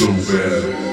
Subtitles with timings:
[0.00, 0.89] So.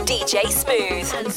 [0.00, 1.33] DJ Smooth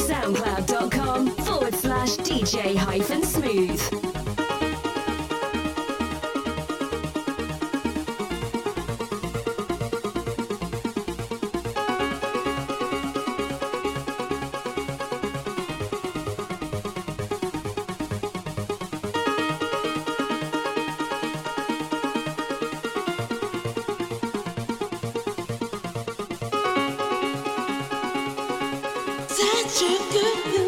[29.68, 30.66] such a good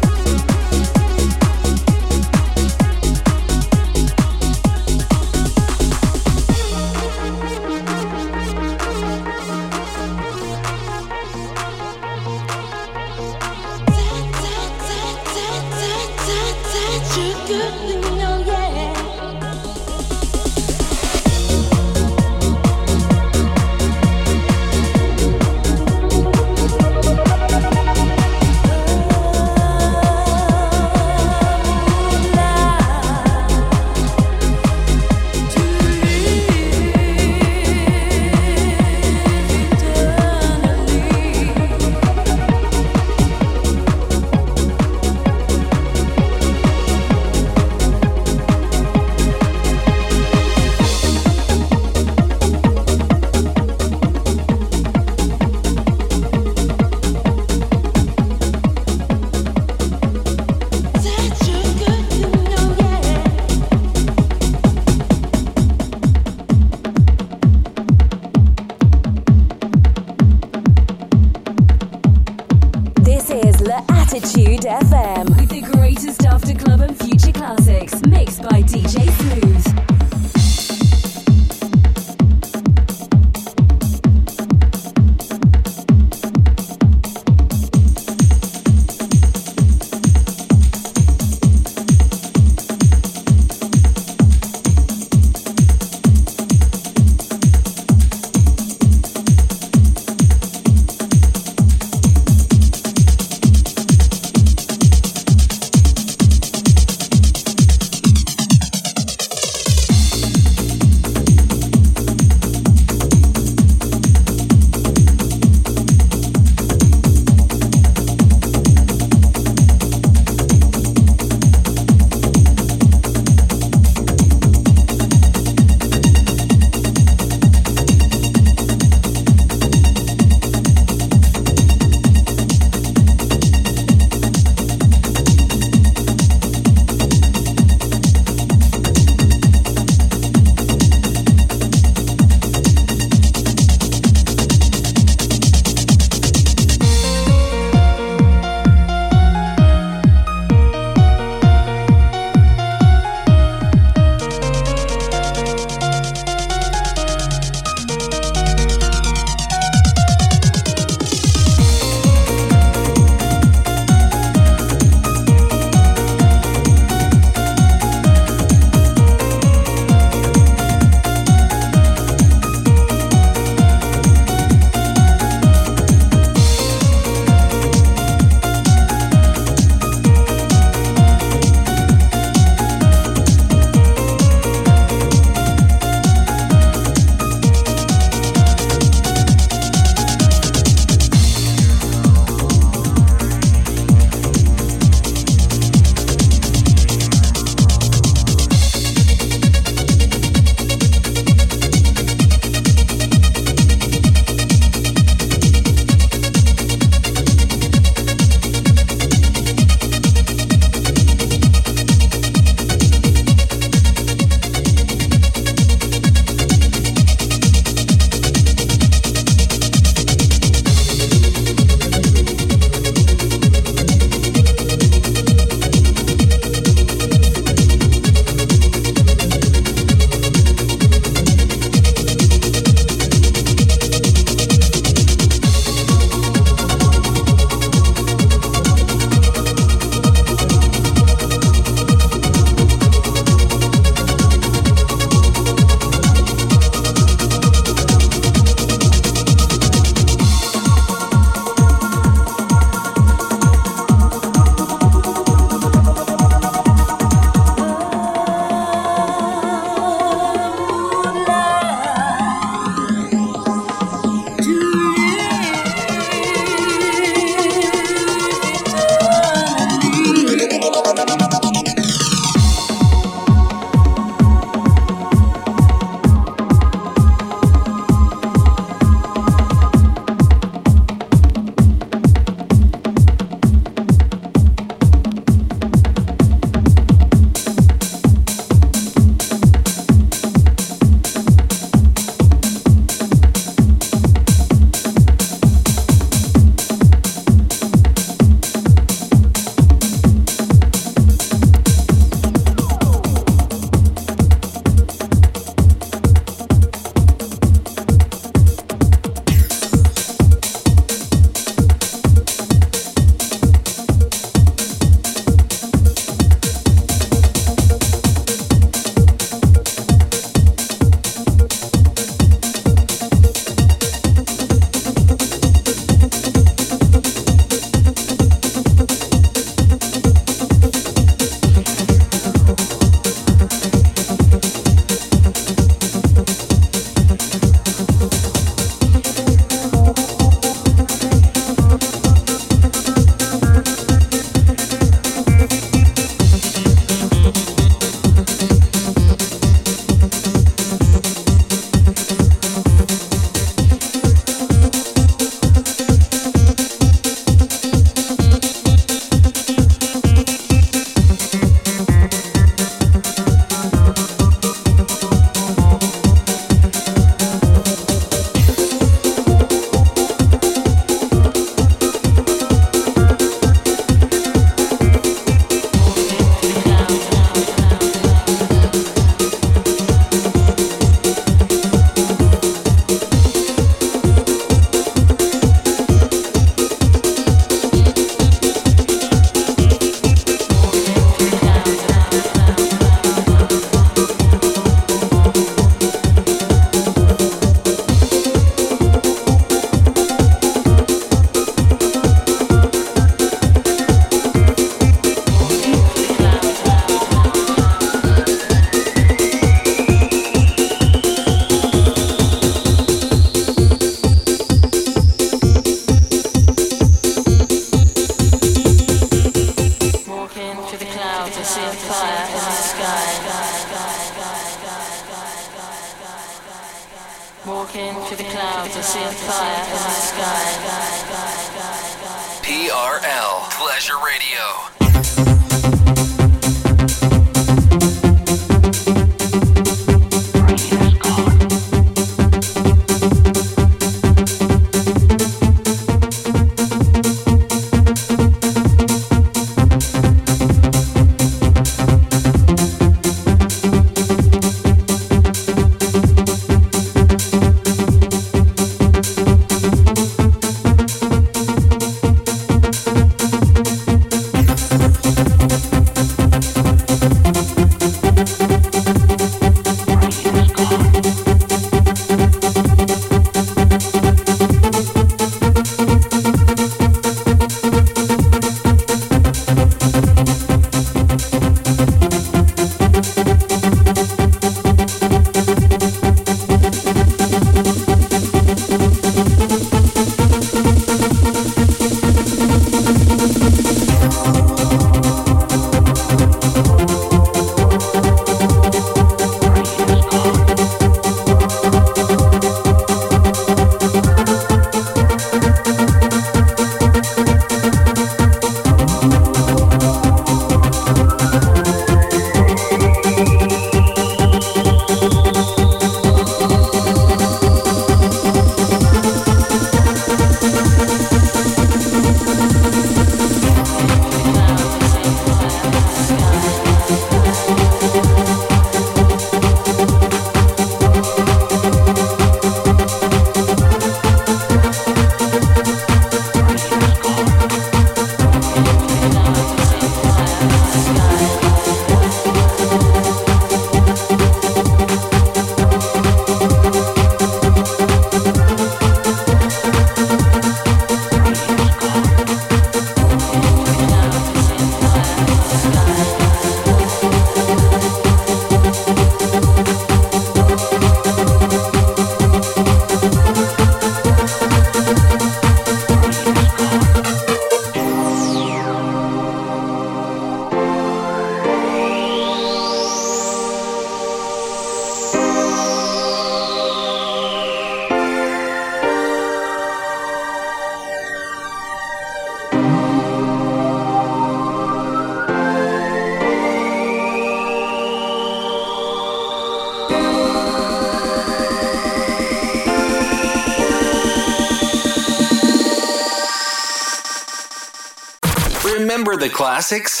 [598.88, 600.00] the classics?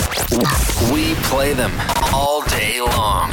[0.90, 1.72] We play them
[2.14, 3.30] all day long.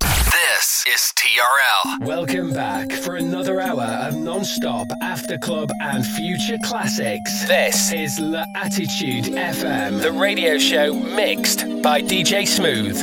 [0.00, 2.04] This is TRL.
[2.06, 7.48] Welcome back for another hour of non-stop after club and future classics.
[7.48, 13.00] This is La Attitude FM, the radio show mixed by DJ Smooth.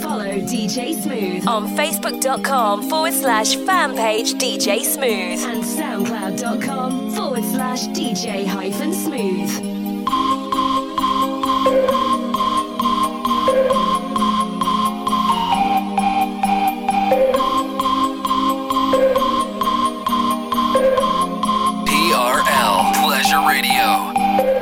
[0.00, 7.88] Follow DJ Smooth on facebook.com forward slash fan page DJ Smooth and soundcloud.com forward slash
[7.88, 9.81] DJ hyphen smooth.
[23.22, 24.61] Pleasure Radio.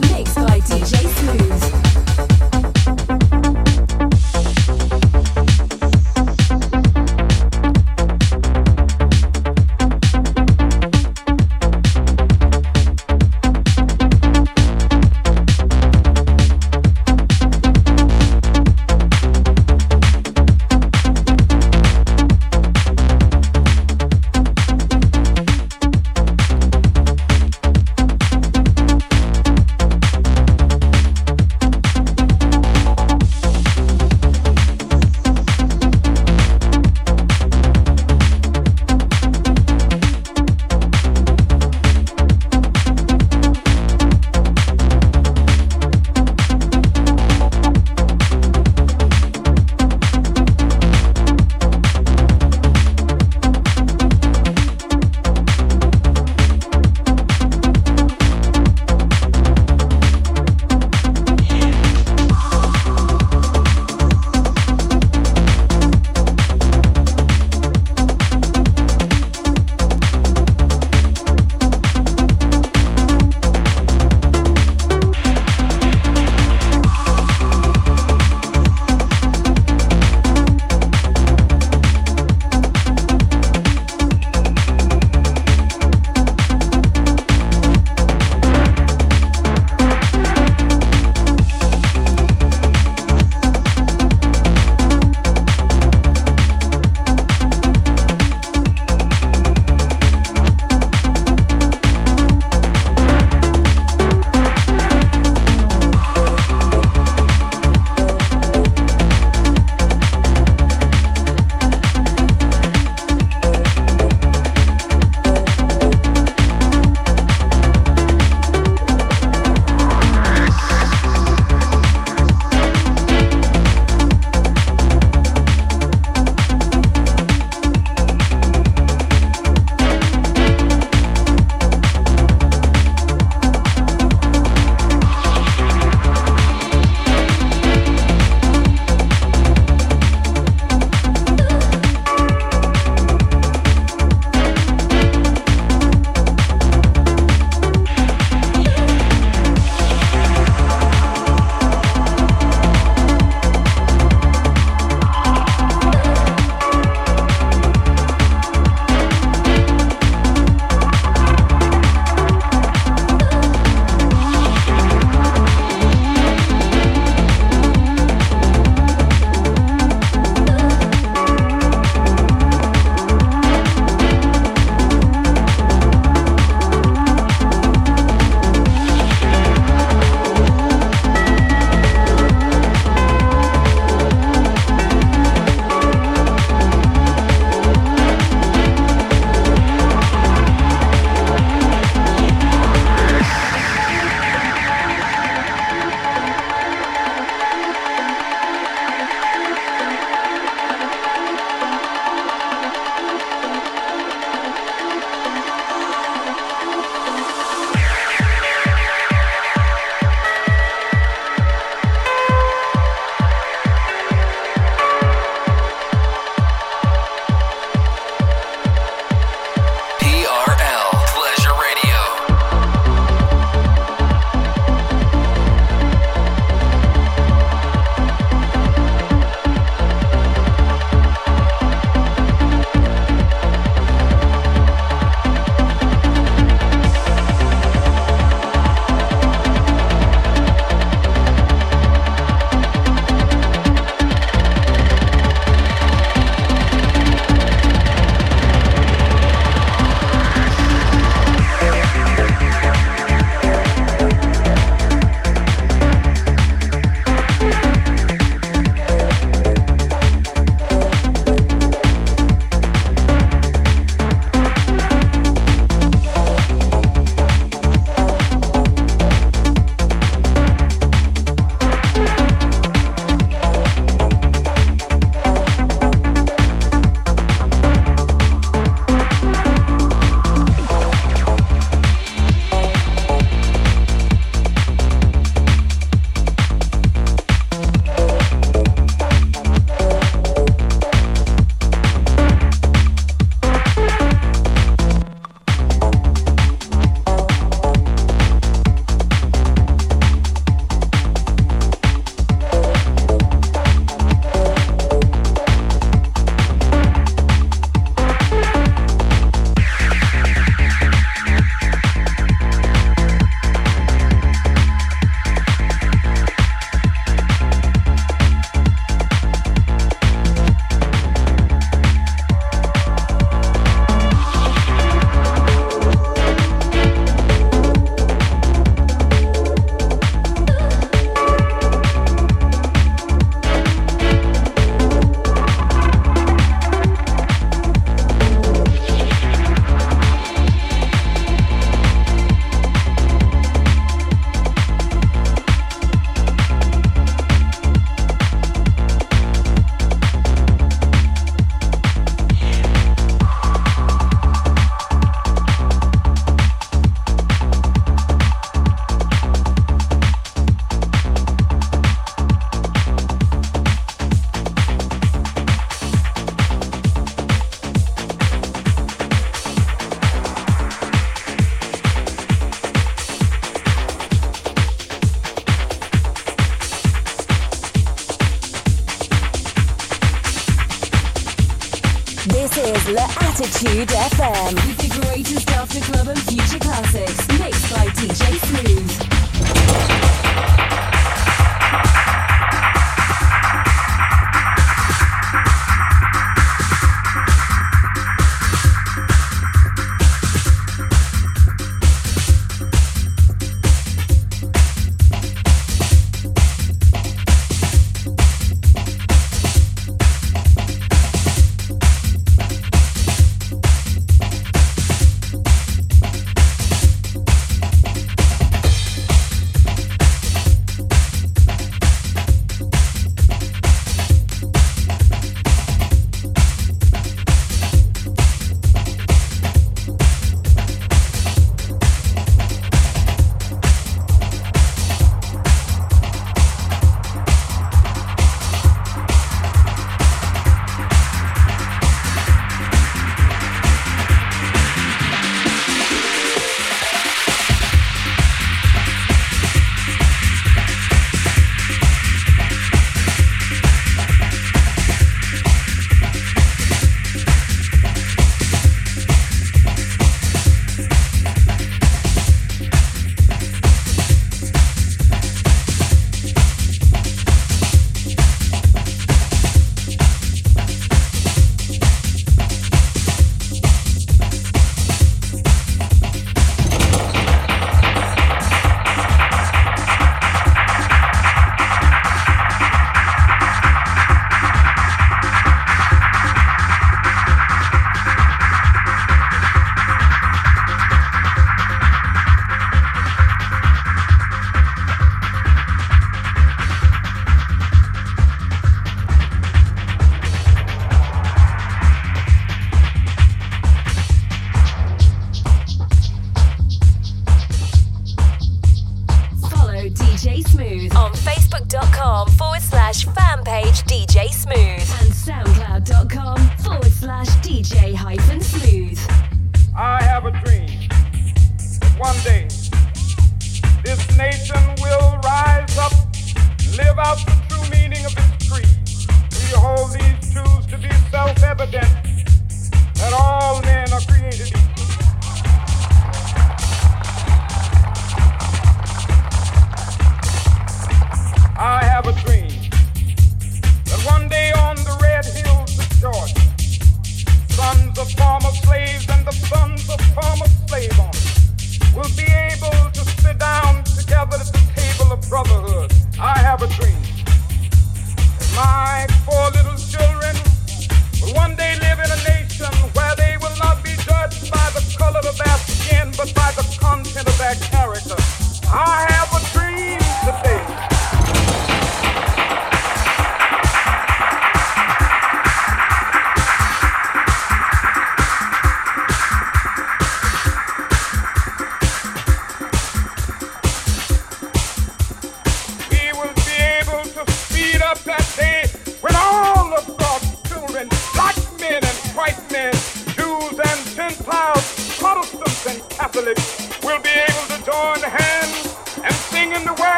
[0.00, 0.57] makes by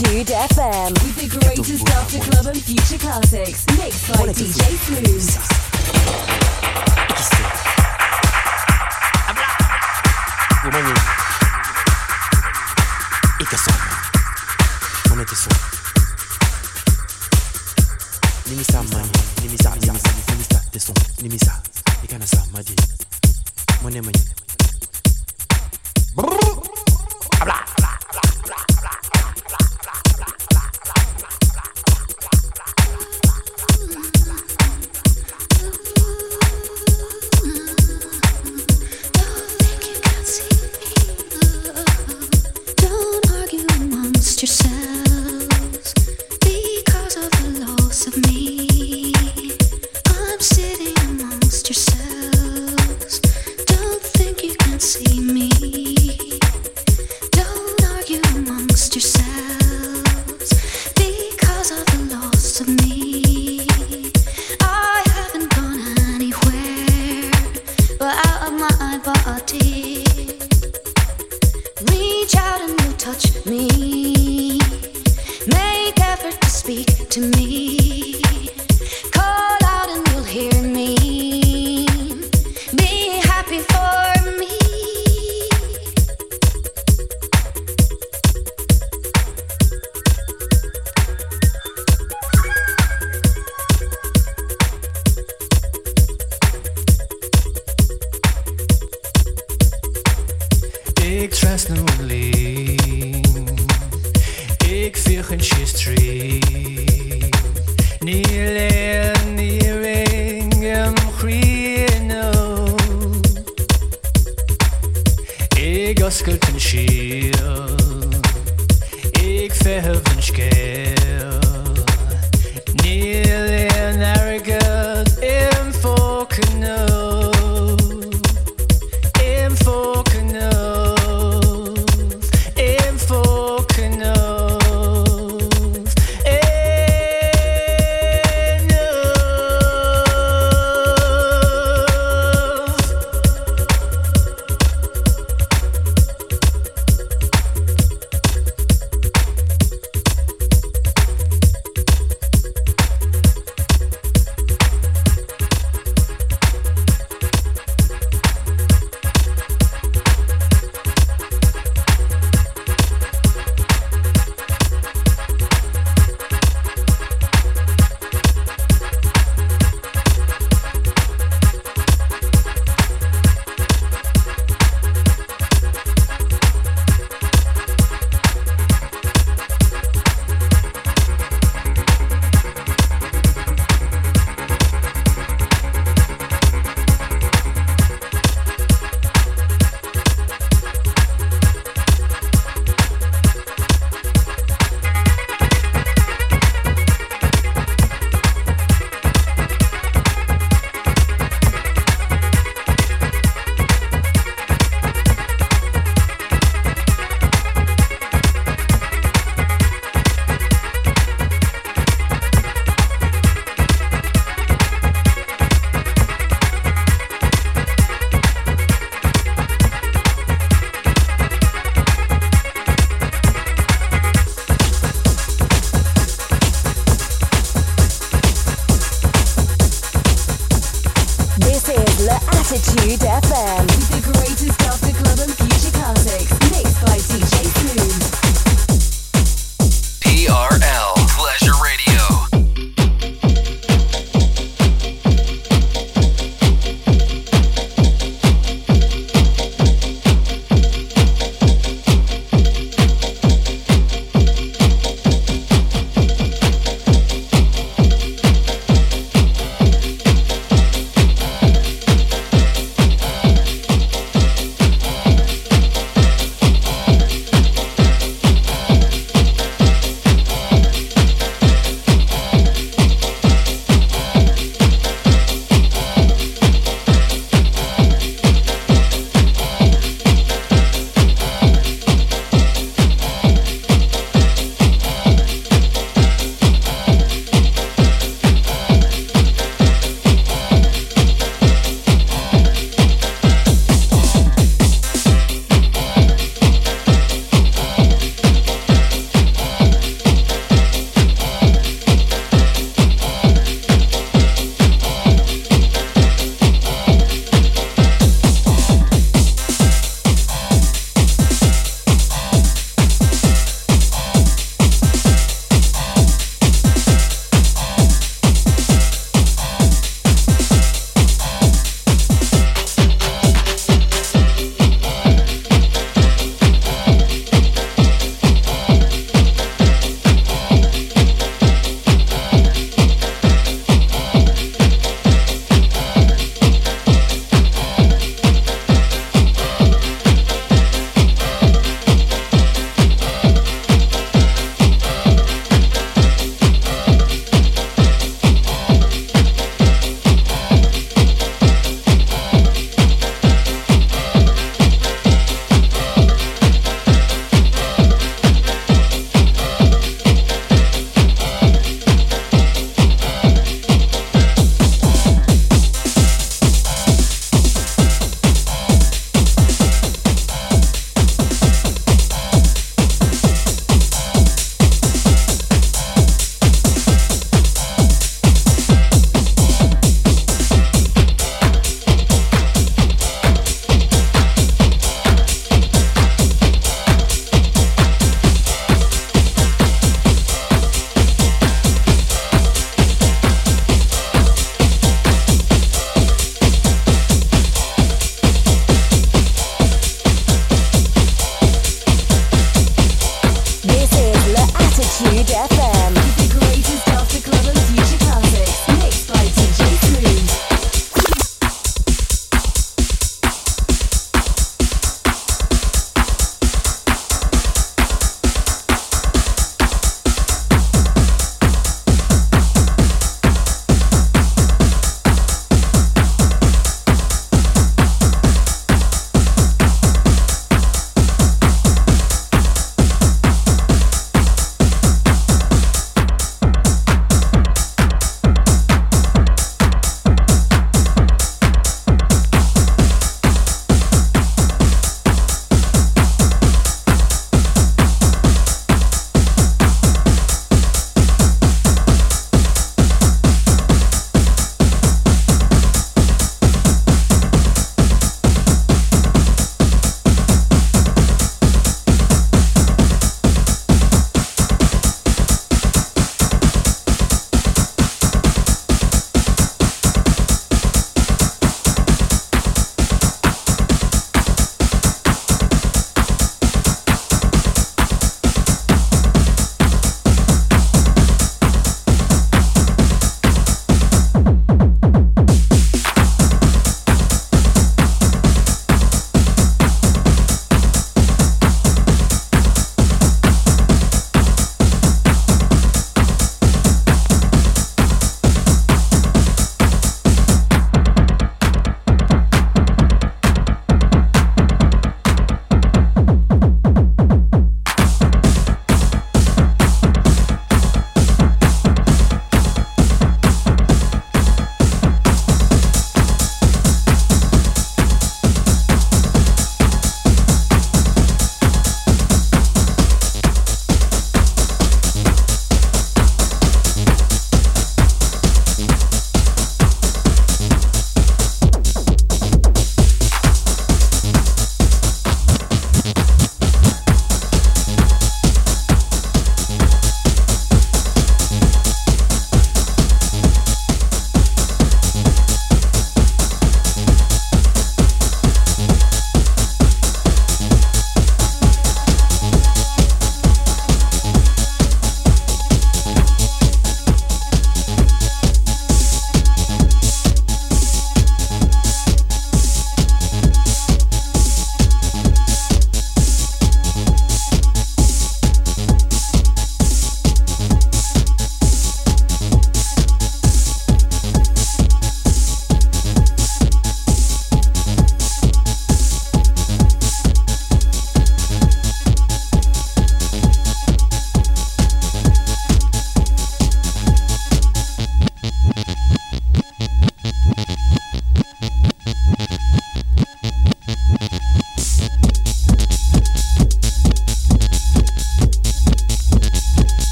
[0.00, 0.99] Attitude FM